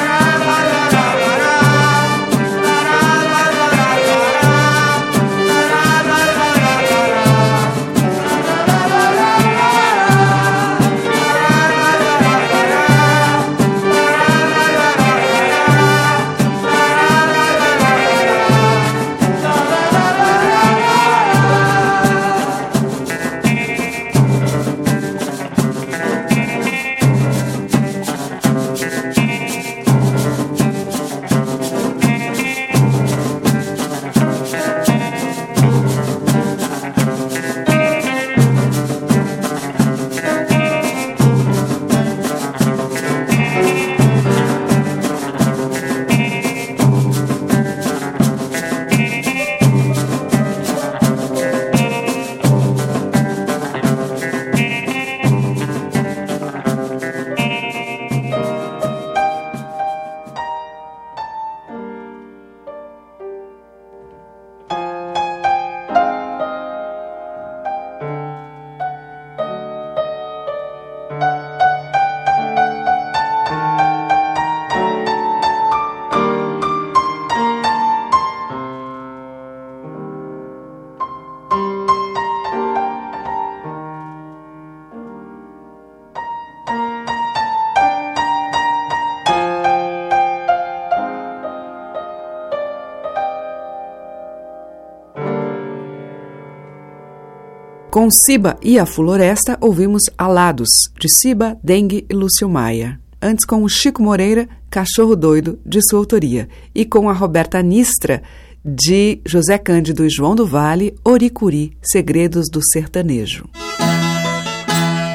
Com 97.96 98.10
Siba 98.12 98.58
e 98.62 98.78
a 98.78 98.86
Floresta, 98.86 99.58
ouvimos 99.62 100.02
Alados, 100.18 100.68
de 101.00 101.08
Siba, 101.08 101.58
Dengue 101.64 102.06
e 102.10 102.14
Lúcio 102.14 102.50
Maia. 102.50 103.00
Antes, 103.22 103.46
com 103.46 103.64
o 103.64 103.70
Chico 103.70 104.04
Moreira, 104.04 104.50
Cachorro 104.70 105.16
Doido, 105.16 105.58
de 105.66 105.80
sua 105.82 106.00
autoria. 106.00 106.50
E 106.76 106.84
com 106.84 107.10
a 107.10 107.14
Roberta 107.14 107.62
Nistra, 107.62 108.22
de 108.66 109.22
José 109.26 109.58
Cândido 109.58 110.06
e 110.06 110.10
João 110.10 110.36
do 110.36 110.46
Vale, 110.46 110.94
Oricuri, 111.06 111.72
Segredos 111.82 112.50
do 112.52 112.60
Sertanejo. 112.62 113.46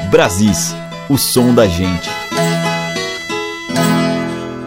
Brasis, 0.09 0.73
o 1.07 1.19
som 1.19 1.53
da 1.53 1.67
gente. 1.67 2.09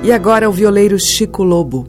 E 0.05 0.13
agora 0.13 0.49
o 0.49 0.53
violeiro 0.53 0.97
Chico 1.01 1.43
Lobo. 1.43 1.89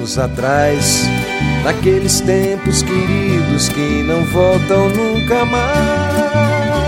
Anos 0.00 0.18
atrás, 0.18 1.04
naqueles 1.62 2.20
tempos 2.22 2.82
queridos 2.82 3.68
que 3.68 4.02
não 4.02 4.24
voltam 4.24 4.88
nunca 4.88 5.44
mais. 5.44 6.80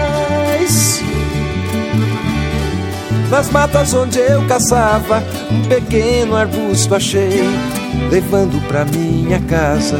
Nas 3.30 3.50
matas 3.50 3.92
onde 3.94 4.18
eu 4.18 4.46
caçava, 4.46 5.22
um 5.50 5.62
pequeno 5.62 6.34
arbusto 6.36 6.94
achei, 6.94 7.42
levando 8.10 8.60
pra 8.66 8.84
minha 8.86 9.40
casa, 9.40 9.98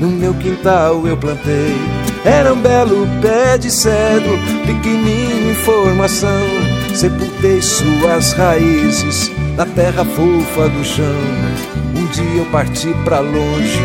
no 0.00 0.08
meu 0.08 0.34
quintal 0.34 1.06
eu 1.06 1.16
plantei. 1.16 1.76
Era 2.24 2.52
um 2.52 2.60
belo 2.60 3.06
pé 3.22 3.56
de 3.56 3.70
cedro, 3.70 4.36
pequenininho 4.66 5.52
em 5.52 5.54
formação 5.54 6.78
sepultei 6.98 7.62
suas 7.62 8.32
raízes 8.32 9.30
na 9.56 9.64
terra 9.64 10.04
fofa 10.04 10.68
do 10.68 10.84
chão. 10.84 11.67
Um 12.08 12.10
dia 12.10 12.38
eu 12.38 12.46
parti 12.46 12.88
pra 13.04 13.20
longe, 13.20 13.82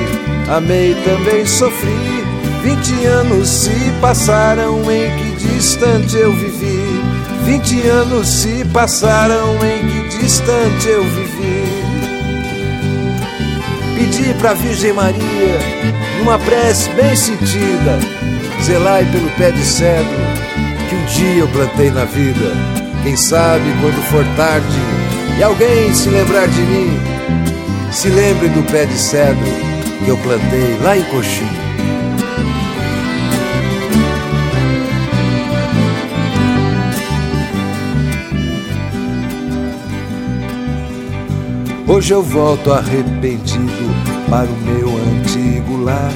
amei 0.47 0.95
também 1.03 1.45
sofri. 1.45 2.23
Vinte 2.63 3.05
anos 3.05 3.49
se 3.49 3.91
passaram 3.99 4.79
em 4.89 5.11
que 5.17 5.45
distante 5.45 6.15
eu 6.15 6.31
vivi. 6.31 7.01
Vinte 7.43 7.85
anos 7.85 8.27
se 8.29 8.63
passaram 8.71 9.55
em 9.57 10.07
que 10.09 10.19
distante 10.19 10.87
eu 10.87 11.03
vivi. 11.03 11.83
Pedi 13.97 14.33
pra 14.35 14.53
Virgem 14.53 14.93
Maria, 14.93 15.59
numa 16.19 16.39
prece 16.39 16.89
bem 16.91 17.13
sentida, 17.17 17.99
zelai 18.63 19.05
pelo 19.11 19.29
pé 19.31 19.51
de 19.51 19.65
cedro 19.65 20.07
que 20.89 20.95
um 20.95 21.05
dia 21.07 21.41
eu 21.41 21.47
plantei 21.49 21.91
na 21.91 22.05
vida. 22.05 22.53
Quem 23.03 23.17
sabe 23.17 23.65
quando 23.81 24.01
for 24.09 24.25
tarde 24.37 24.79
e 25.37 25.43
alguém 25.43 25.93
se 25.93 26.07
lembrar 26.07 26.47
de 26.47 26.61
mim, 26.61 27.12
se 27.93 28.09
lembre 28.09 28.49
do 28.49 28.63
pé 28.63 28.85
de 28.85 28.97
cedro 28.97 29.45
que 30.03 30.09
eu 30.09 30.17
plantei 30.17 30.77
lá 30.81 30.97
em 30.97 31.03
Coxim. 31.03 31.47
Hoje 41.87 42.13
eu 42.13 42.23
volto 42.23 42.73
arrependido 42.73 43.61
para 44.27 44.47
o 44.47 44.57
meu 44.57 44.89
antigo 44.89 45.77
lar, 45.83 46.11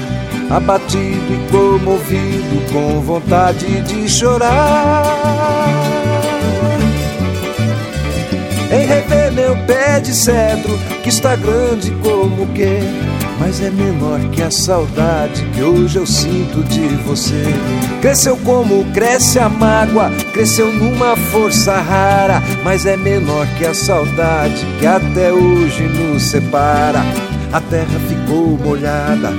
abatido 0.50 1.32
e 1.32 1.50
comovido, 1.50 2.72
com 2.72 3.00
vontade 3.00 3.80
de 3.82 4.08
chorar 4.08 5.77
em 8.70 8.86
rever 8.86 9.32
meu 9.32 9.56
pé 9.66 10.00
de 10.00 10.14
cedro 10.14 10.78
que 11.02 11.08
está 11.08 11.36
grande 11.36 11.90
como 12.02 12.46
que, 12.48 12.80
mas 13.38 13.60
é 13.60 13.70
menor 13.70 14.20
que 14.30 14.42
a 14.42 14.50
saudade 14.50 15.44
que 15.54 15.62
hoje 15.62 15.96
eu 15.96 16.06
sinto 16.06 16.62
de 16.64 16.88
você. 17.04 17.44
Cresceu 18.00 18.36
como 18.38 18.84
cresce 18.92 19.38
a 19.38 19.48
mágoa, 19.48 20.10
cresceu 20.32 20.72
numa 20.72 21.16
força 21.16 21.76
rara, 21.80 22.42
mas 22.62 22.84
é 22.84 22.96
menor 22.96 23.46
que 23.56 23.64
a 23.64 23.74
saudade 23.74 24.66
que 24.78 24.86
até 24.86 25.32
hoje 25.32 25.84
nos 25.84 26.22
separa. 26.22 27.00
a 27.52 27.60
terra 27.60 27.98
ficou 28.08 28.58
molhada 28.58 29.30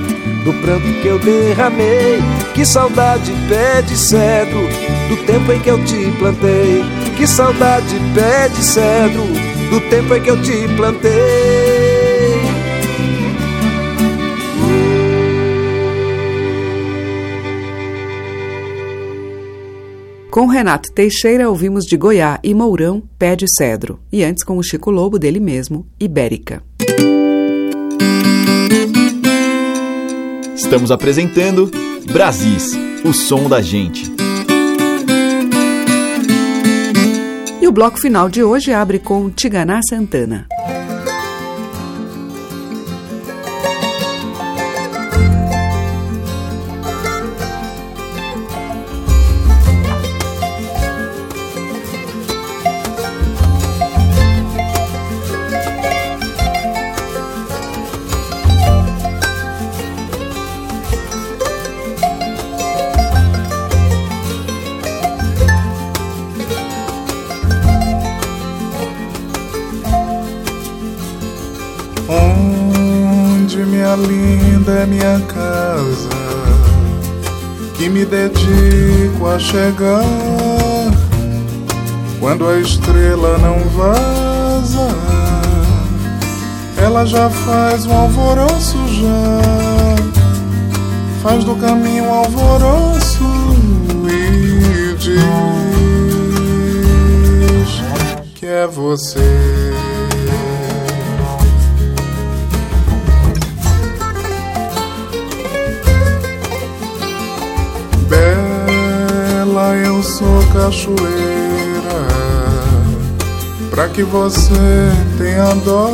do 0.44 0.52
pranto 0.60 1.00
que 1.00 1.06
eu 1.06 1.18
derramei. 1.18 2.18
Que 2.54 2.64
saudade 2.64 3.32
pé 3.48 3.82
de 3.82 3.96
cedro 3.96 4.60
do 5.08 5.16
tempo 5.24 5.52
em 5.52 5.60
que 5.60 5.70
eu 5.70 5.82
te 5.84 6.10
plantei. 6.18 6.82
Que 7.20 7.26
saudade 7.26 7.96
pé 8.14 8.48
de 8.48 8.64
cedro 8.64 9.22
do 9.68 9.78
tempo 9.90 10.14
em 10.14 10.22
que 10.22 10.30
eu 10.30 10.40
te 10.40 10.74
plantei. 10.74 11.10
Com 20.30 20.46
Renato 20.46 20.90
Teixeira 20.94 21.50
ouvimos 21.50 21.84
de 21.84 21.98
Goiá 21.98 22.40
e 22.42 22.54
Mourão, 22.54 23.02
Pé 23.18 23.36
de 23.36 23.44
Cedro. 23.54 24.00
E 24.10 24.24
antes 24.24 24.42
com 24.42 24.56
o 24.56 24.62
Chico 24.62 24.90
Lobo 24.90 25.18
dele 25.18 25.40
mesmo, 25.40 25.86
Ibérica. 26.00 26.62
Estamos 30.56 30.90
apresentando 30.90 31.70
Brasis, 32.10 32.72
o 33.04 33.12
som 33.12 33.46
da 33.46 33.60
gente. 33.60 34.29
O 37.70 37.72
bloco 37.72 38.00
final 38.00 38.28
de 38.28 38.42
hoje 38.42 38.72
abre 38.72 38.98
com 38.98 39.30
Tiganá 39.30 39.78
Santana. 39.88 40.48
Chegar 79.50 80.04
quando 82.20 82.48
a 82.48 82.58
estrela 82.60 83.36
não 83.38 83.58
vaza. 83.70 84.88
Ela 86.76 87.04
já 87.04 87.28
faz 87.28 87.84
um 87.84 87.92
alvoroço 87.92 88.78
já, 88.88 89.40
faz 91.22 91.44
do 91.44 91.56
caminho 91.56 92.04
um 92.04 92.14
alvoroço 92.14 93.24
e 94.06 94.94
diz 94.94 95.20
que 98.36 98.46
é 98.46 98.66
você. 98.68 99.59
Sou 110.20 110.42
cachoeira, 110.52 112.06
pra 113.70 113.88
que 113.88 114.02
você 114.02 114.52
tenha 115.16 115.54
dó. 115.64 115.88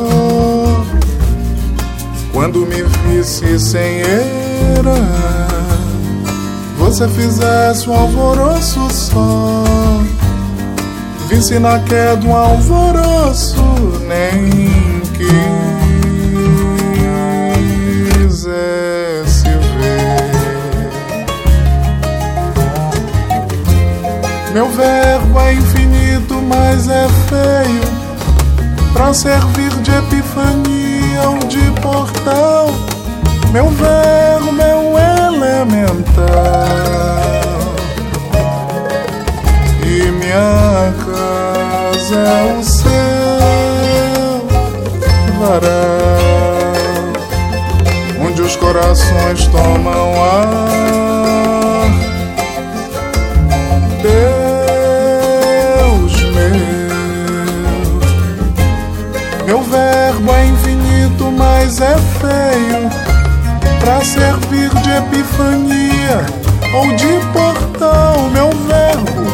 Quando 2.32 2.66
me 2.66 2.82
visse 2.82 3.56
sem 3.60 4.00
eira, 4.00 4.96
você 6.76 7.06
fizesse 7.06 7.88
um 7.88 7.94
alvoroço 7.94 8.90
só. 8.90 9.62
Visse 11.28 11.60
na 11.60 11.78
queda 11.78 12.26
um 12.26 12.34
alvoroço, 12.34 13.62
nem 14.08 14.50
quisesse 15.16 15.75
Meu 24.56 24.70
verbo 24.70 25.38
é 25.38 25.52
infinito, 25.52 26.40
mas 26.40 26.88
é 26.88 27.06
feio. 27.28 27.82
Pra 28.94 29.12
servir 29.12 29.68
de 29.82 29.90
epifania 29.90 31.28
ou 31.28 31.36
de 31.40 31.70
portal. 31.82 32.70
Meu 33.52 33.68
verbo 33.68 34.58
é 34.58 34.74
um 34.74 34.98
elemental. 34.98 36.16
E 39.82 40.10
minha 40.10 40.94
casa 41.04 42.16
é 42.16 42.58
o 42.58 42.64
céu 42.64 42.90
varal 45.38 45.66
Onde 48.26 48.40
os 48.40 48.56
corações 48.56 49.46
tomam 49.48 50.24
ar 50.24 50.96
pra 63.86 64.04
servir 64.04 64.68
de 64.82 64.90
epifania 64.90 66.26
ou 66.74 66.88
de 66.96 67.20
portal. 67.32 68.28
Meu 68.32 68.50
verbo 68.50 69.30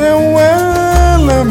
é 0.00 0.14
um 0.14 0.40
elemental 1.20 1.44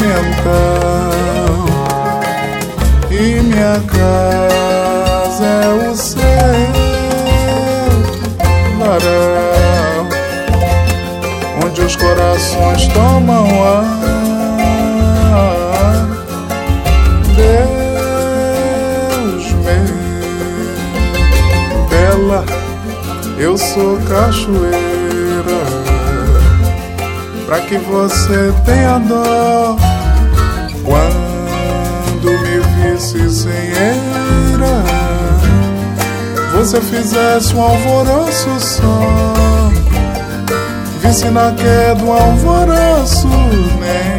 e 3.11 3.39
minha 3.39 3.79
casa 3.85 5.45
é 5.45 5.89
o 5.91 5.95
céu 5.95 6.23
varal 8.79 10.07
onde 11.63 11.81
os 11.81 11.95
corações 11.95 12.87
tomam 12.87 13.45
ar. 13.63 14.02
Sou 23.73 23.97
cachoeira, 24.07 25.59
pra 27.47 27.59
que 27.61 27.77
você 27.77 28.53
tenha 28.65 28.99
dó 28.99 29.75
quando 30.83 32.31
me 32.41 32.59
visse 32.93 33.29
sem 33.29 33.51
eira. 33.51 34.83
Você 36.53 36.79
fizesse 36.81 37.55
um 37.55 37.61
alvoroço 37.63 38.59
só 38.59 39.71
Visse 41.01 41.25
na 41.29 41.51
queda 41.51 42.03
um 42.03 42.13
alvoroço, 42.13 43.27
nem 43.27 44.12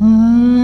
Mm. 0.00 0.63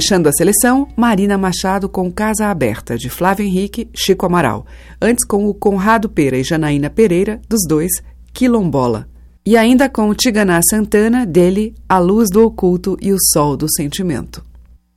Fechando 0.00 0.30
a 0.30 0.32
seleção, 0.32 0.88
Marina 0.96 1.36
Machado 1.36 1.86
com 1.86 2.10
Casa 2.10 2.46
Aberta, 2.46 2.96
de 2.96 3.10
Flávio 3.10 3.44
Henrique, 3.44 3.86
Chico 3.92 4.24
Amaral. 4.24 4.64
Antes 4.98 5.26
com 5.26 5.46
o 5.46 5.52
Conrado 5.52 6.08
Pera 6.08 6.38
e 6.38 6.42
Janaína 6.42 6.88
Pereira, 6.88 7.38
dos 7.46 7.66
dois, 7.68 7.92
Quilombola. 8.32 9.06
E 9.44 9.58
ainda 9.58 9.90
com 9.90 10.14
Tiganá 10.14 10.58
Santana, 10.62 11.26
dele, 11.26 11.74
A 11.86 11.98
Luz 11.98 12.30
do 12.30 12.42
Oculto 12.46 12.96
e 12.98 13.12
o 13.12 13.18
Sol 13.20 13.58
do 13.58 13.70
Sentimento. 13.70 14.42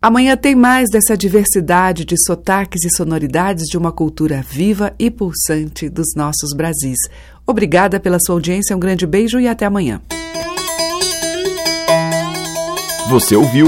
Amanhã 0.01 0.37
tem 0.37 0.55
mais 0.55 0.89
dessa 0.89 1.17
diversidade 1.17 2.05
de 2.05 2.15
sotaques 2.25 2.85
e 2.85 2.95
sonoridades 2.95 3.65
de 3.65 3.77
uma 3.77 3.91
cultura 3.91 4.41
viva 4.41 4.93
e 4.97 5.11
pulsante 5.11 5.89
dos 5.89 6.15
nossos 6.15 6.55
Brasis. 6.55 6.99
Obrigada 7.45 7.99
pela 7.99 8.19
sua 8.25 8.35
audiência, 8.35 8.73
um 8.73 8.79
grande 8.79 9.05
beijo 9.05 9.37
e 9.37 9.49
até 9.49 9.65
amanhã. 9.65 10.01
Você 13.09 13.35
ouviu 13.35 13.67